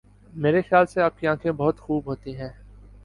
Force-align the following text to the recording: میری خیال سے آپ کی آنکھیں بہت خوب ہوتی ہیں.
میری 0.33 0.61
خیال 0.61 0.85
سے 0.85 1.01
آپ 1.01 1.19
کی 1.19 1.27
آنکھیں 1.27 1.51
بہت 1.51 1.79
خوب 1.79 2.05
ہوتی 2.05 2.35
ہیں. 2.35 2.49